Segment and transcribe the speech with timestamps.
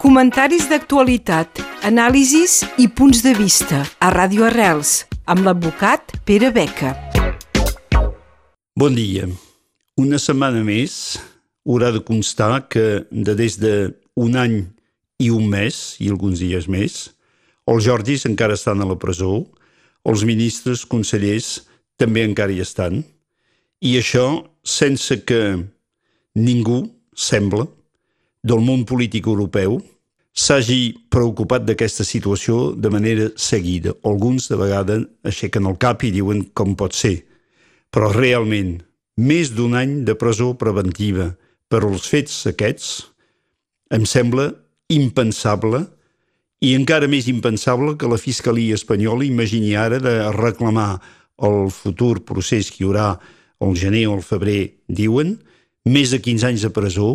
[0.00, 6.94] Comentaris d'actualitat, anàlisis i punts de vista a Ràdio Arrels, amb l'advocat Pere Beca.
[8.80, 9.26] Bon dia.
[10.00, 10.94] Una setmana més
[11.68, 14.54] haurà de constar que de des d'un any
[15.20, 17.10] i un mes, i alguns dies més,
[17.68, 19.42] els Jordis encara estan a la presó,
[20.08, 21.66] els ministres, consellers,
[22.00, 23.02] també encara hi estan,
[23.84, 25.60] i això sense que
[26.40, 27.68] ningú, sembla,
[28.42, 29.78] del món polític europeu
[30.32, 33.94] s'hagi preocupat d'aquesta situació de manera seguida.
[34.04, 37.18] Alguns de vegades aixequen el cap i diuen com pot ser,
[37.90, 38.78] però realment
[39.20, 41.34] més d'un any de presó preventiva
[41.68, 42.90] per als fets aquests
[43.94, 44.52] em sembla
[44.90, 45.82] impensable
[46.60, 51.00] i encara més impensable que la Fiscalia espanyola imagini ara de reclamar
[51.40, 53.14] el futur procés que hi haurà
[53.60, 55.38] el gener o el febrer, diuen,
[55.84, 57.10] més de 15 anys de presó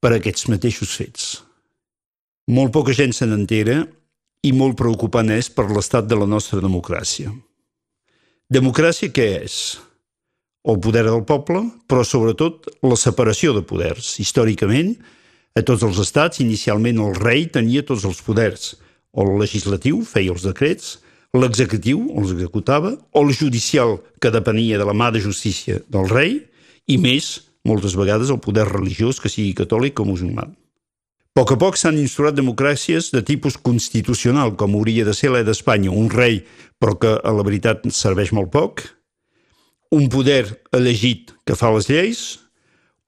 [0.00, 1.30] per aquests mateixos fets.
[2.50, 3.84] Molt poca gent se n'entera
[4.42, 7.30] i molt preocupant és per l'estat de la nostra democràcia.
[8.50, 9.78] Democràcia què és?
[10.66, 14.16] El poder del poble, però sobretot la separació de poders.
[14.20, 14.96] Històricament,
[15.56, 18.74] a tots els estats, inicialment el rei tenia tots els poders.
[19.16, 20.98] El legislatiu feia els decrets,
[21.36, 26.36] l'executiu els executava, o el judicial, que depenia de la mà de justícia del rei,
[26.90, 30.46] i més, moltes vegades, el poder religiós, que sigui catòlic o musulmà.
[30.46, 35.44] A poc a poc s'han instaurat democràcies de tipus constitucional, com hauria de ser la
[35.46, 36.42] d'Espanya, un rei,
[36.80, 38.82] però que a la veritat serveix molt poc,
[39.94, 42.20] un poder elegit que fa les lleis,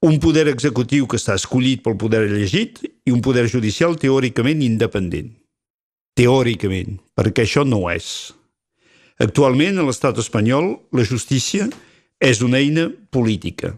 [0.03, 5.31] un poder executiu que està escollit pel poder elegit i un poder judicial teòricament independent.
[6.19, 8.33] Teòricament, perquè això no és.
[9.22, 11.69] Actualment, a l'estat espanyol, la justícia
[12.22, 13.77] és una eina política.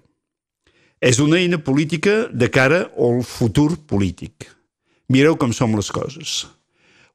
[1.04, 4.46] És una eina política de cara al futur polític.
[5.12, 6.46] Mireu com som les coses.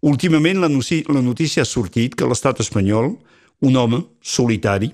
[0.06, 3.16] Últimament la, notícia ha sortit que l'estat espanyol,
[3.66, 4.92] un home solitari,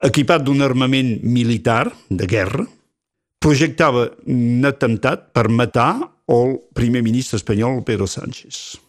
[0.00, 2.64] equipat d'un armament militar de guerra,
[3.38, 5.92] projectava un atemptat per matar
[6.32, 8.80] el primer ministre espanyol, Pedro Sánchez.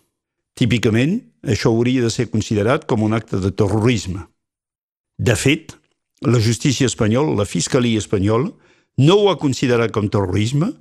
[0.56, 4.24] Típicament, això hauria de ser considerat com un acte de terrorisme.
[5.20, 5.76] De fet,
[6.24, 8.54] la justícia espanyola, la fiscalia espanyola,
[8.98, 10.72] no ho ha considerat com terrorisme,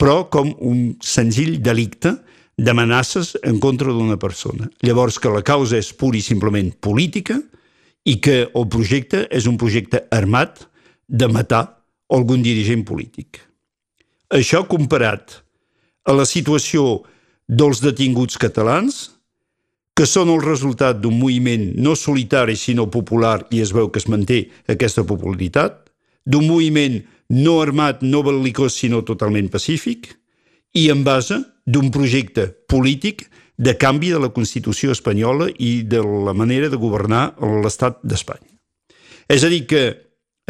[0.00, 2.16] però com un senzill delicte
[2.60, 4.68] d'amenaces en contra d'una persona.
[4.84, 7.38] Llavors que la causa és pura i simplement política
[8.04, 10.66] i que el projecte és un projecte armat
[11.08, 11.62] de matar
[12.10, 13.40] algun dirigent polític.
[14.30, 15.40] Això comparat
[16.06, 17.02] a la situació
[17.50, 19.08] dels detinguts catalans,
[19.96, 24.08] que són el resultat d'un moviment no solitari sinó popular i es veu que es
[24.08, 25.90] manté aquesta popularitat,
[26.24, 30.10] d'un moviment no armat, no bel·licós, sinó totalment pacífic,
[30.74, 33.28] i en base d'un projecte polític
[33.60, 38.48] de canvi de la Constitució espanyola i de la manera de governar l'estat d'Espanya.
[39.30, 39.82] És a dir que,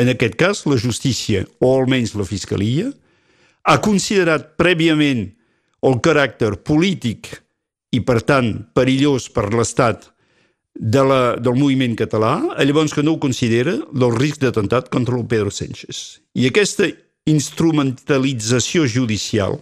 [0.01, 2.89] en aquest cas, la justícia, o almenys la Fiscalia,
[3.67, 5.27] ha considerat prèviament
[5.85, 7.29] el caràcter polític
[7.93, 10.09] i, per tant, perillós per l'Estat
[10.75, 15.27] de la, del moviment català, llavors que no ho considera del risc d'atemptat contra el
[15.27, 16.21] Pedro Sánchez.
[16.39, 16.89] I aquesta
[17.29, 19.59] instrumentalització judicial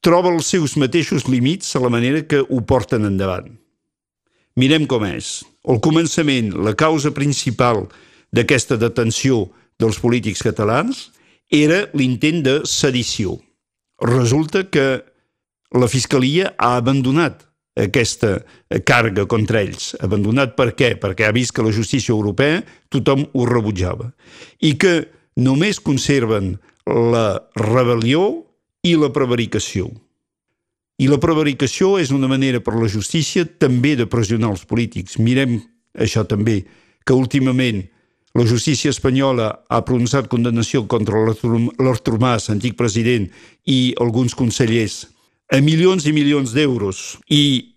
[0.00, 3.52] troba els seus mateixos límits a la manera que ho porten endavant.
[4.56, 5.40] Mirem com és.
[5.68, 7.84] Al començament, la causa principal
[8.32, 9.46] d'aquesta detenció
[9.80, 11.10] dels polítics catalans
[11.50, 13.36] era l'intent de sedició.
[14.00, 15.02] Resulta que
[15.76, 17.44] la Fiscalia ha abandonat
[17.80, 18.36] aquesta
[18.86, 19.94] càrrega contra ells.
[20.04, 20.94] Abandonat per què?
[21.00, 22.60] Perquè ha vist que la justícia europea
[22.92, 24.10] tothom ho rebutjava.
[24.60, 24.94] I que
[25.40, 28.24] només conserven la rebel·lió
[28.86, 29.90] i la prevaricació.
[31.00, 35.16] I la prevaricació és una manera per la justícia també de pressionar els polítics.
[35.18, 35.58] Mirem
[35.96, 36.60] això també,
[37.06, 37.86] que últimament
[38.36, 43.26] la justícia espanyola ha pronunciat condenació contra l'Artur Mas, antic president,
[43.66, 45.08] i alguns consellers,
[45.50, 47.18] a milions i milions d'euros.
[47.28, 47.74] I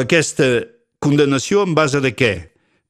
[0.00, 0.62] aquesta
[1.02, 2.32] condenació en base de què?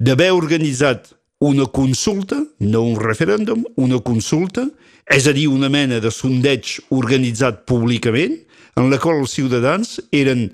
[0.00, 4.66] D'haver organitzat una consulta, no un referèndum, una consulta,
[5.10, 8.36] és a dir, una mena de sondeig organitzat públicament,
[8.76, 10.50] en la qual els ciutadans eren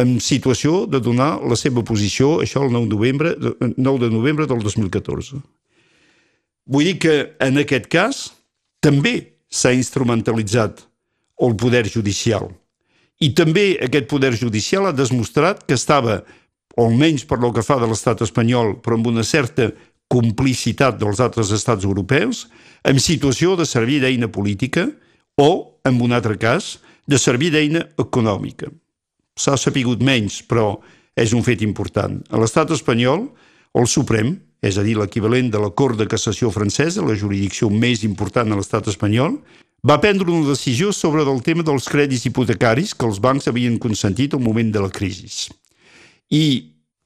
[0.00, 3.34] en situació de donar la seva posició, això el 9 de novembre,
[3.76, 5.40] 9 de novembre del 2014.
[6.70, 8.22] Vull dir que en aquest cas
[8.80, 10.84] també s'ha instrumentalitzat
[11.42, 12.48] el poder judicial.
[13.20, 16.22] I també aquest poder judicial ha demostrat que estava,
[16.80, 19.68] almenys per lo que fa de l'estat espanyol, però amb una certa
[20.10, 22.46] complicitat dels altres estats europeus,
[22.82, 24.88] en situació de servir d'eina política
[25.36, 28.70] o, en un altre cas, de servir d'eina econòmica.
[29.36, 30.78] S'ha sapigut menys, però
[31.16, 32.18] és un fet important.
[32.32, 33.28] A l'estat espanyol,
[33.76, 34.34] el Suprem,
[34.64, 38.58] és a dir, l'equivalent de la Cort de Cassació francesa, la jurisdicció més important a
[38.58, 39.38] l'estat espanyol,
[39.86, 44.34] va prendre una decisió sobre el tema dels crèdits hipotecaris que els bancs havien consentit
[44.34, 45.50] al moment de la crisi.
[46.30, 46.44] I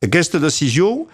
[0.02, 1.06] aquesta decisió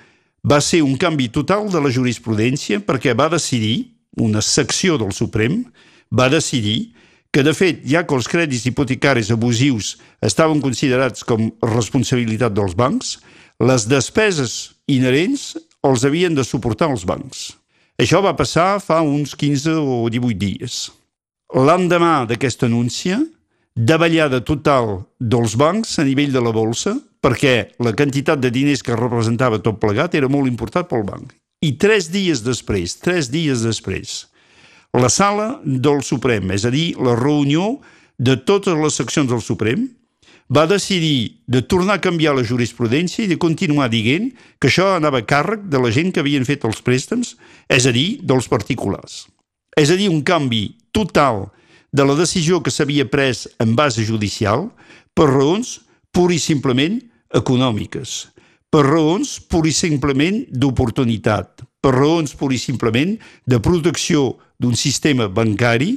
[0.43, 5.63] va ser un canvi total de la jurisprudència perquè va decidir, una secció del Suprem,
[6.11, 6.93] va decidir
[7.31, 13.19] que, de fet, ja que els crèdits hipotecaris abusius estaven considerats com responsabilitat dels bancs,
[13.61, 15.55] les despeses inherents
[15.87, 17.51] els havien de suportar els bancs.
[18.01, 20.89] Això va passar fa uns 15 o 18 dies.
[21.51, 23.19] L'endemà d'aquesta anúncia,
[23.75, 28.97] davallada total dels bancs a nivell de la bolsa, perquè la quantitat de diners que
[28.97, 31.33] representava tot plegat era molt important pel banc.
[31.61, 34.31] I tres dies després, tres dies després,
[34.95, 37.81] la sala del Suprem, és a dir, la reunió
[38.19, 39.89] de totes les seccions del Suprem,
[40.51, 45.21] va decidir de tornar a canviar la jurisprudència i de continuar dient que això anava
[45.23, 47.37] a càrrec de la gent que havien fet els préstecs,
[47.71, 49.27] és a dir, dels particulars.
[49.79, 51.49] És a dir, un canvi total
[51.93, 54.69] de la decisió que s'havia pres en base judicial
[55.15, 55.81] per raons
[56.15, 57.01] pur i simplement
[57.35, 58.31] econòmiques,
[58.71, 63.17] per raons pur i simplement d'oportunitat, per raons pur i simplement
[63.47, 65.97] de protecció d'un sistema bancari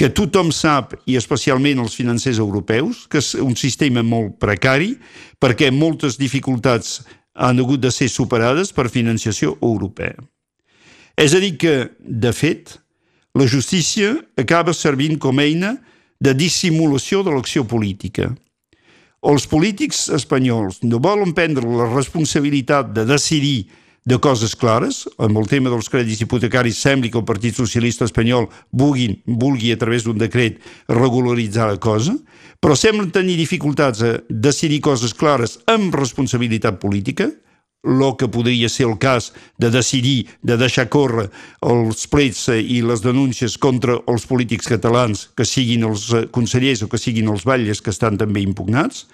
[0.00, 4.94] que tothom sap, i especialment els financers europeus, que és un sistema molt precari
[5.36, 7.02] perquè moltes dificultats
[7.36, 10.16] han hagut de ser superades per financiació europea.
[11.20, 12.79] És a dir que, de fet,
[13.34, 15.76] la justícia acaba servint com a eina
[16.20, 18.30] de dissimulació de l'acció política.
[19.20, 23.68] Els polítics espanyols no volen prendre la responsabilitat de decidir
[24.04, 25.04] de coses clares.
[25.20, 29.78] Amb el tema dels crèdits hipotecaris sembli que el Partit Socialista Espanyol vulgui, vulgui a
[29.78, 32.16] través d'un decret regularitzar la cosa,
[32.60, 37.30] però semblen tenir dificultats a decidir coses clares amb responsabilitat política,
[37.82, 41.30] el que podria ser el cas de decidir de deixar córrer
[41.64, 47.00] els plets i les denúncies contra els polítics catalans, que siguin els consellers o que
[47.00, 49.06] siguin els batlles que estan també impugnats,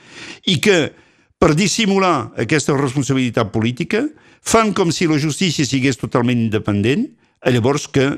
[0.46, 0.90] i que
[1.38, 4.06] per dissimular aquesta responsabilitat política
[4.42, 7.06] fan com si la justícia sigués totalment independent,
[7.46, 8.08] llavors que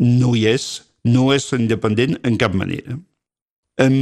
[0.00, 2.96] no hi és, no és independent en cap manera.
[3.80, 3.94] En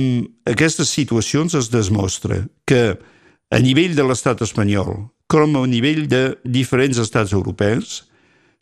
[0.46, 2.98] aquestes situacions es demostra que
[3.50, 8.04] a nivell de l'estat espanyol, com a nivell de diferents estats europeus,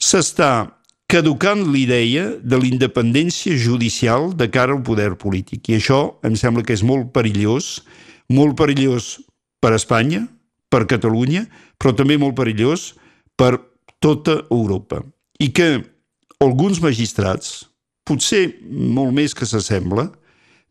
[0.02, 0.72] s'està
[1.06, 5.70] caducant l'idea de l'independència judicial de cara al poder polític.
[5.70, 7.84] I això em sembla que és molt perillós,
[8.28, 9.20] molt perillós
[9.62, 10.26] per Espanya,
[10.68, 11.46] per Catalunya,
[11.78, 12.94] però també molt perillós
[13.38, 13.54] per
[14.02, 15.04] tota Europa
[15.38, 15.84] i que
[16.42, 17.66] alguns magistrats,
[18.06, 20.08] potser molt més que s'assembla,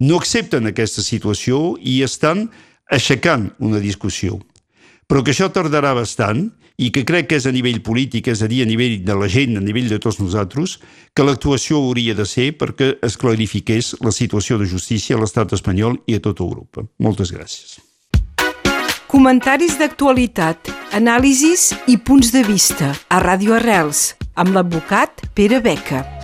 [0.04, 2.50] no accepten aquesta situació i estan
[2.92, 4.40] aixecant una discussió.
[5.08, 6.48] Però que això tardarà bastant
[6.82, 9.30] i que crec que és a nivell polític, és a dir, a nivell de la
[9.32, 10.80] gent, a nivell de tots nosaltres,
[11.16, 16.02] que l'actuació hauria de ser perquè es clarifiqués la situació de justícia a l'estat espanyol
[16.08, 16.88] i a tota Europa.
[17.00, 17.78] Moltes gràcies.
[19.08, 26.15] Comentaris d'actualitat, anàlisis i punts de vista a Ràdio Arrels amb l'advocat Pere Beca.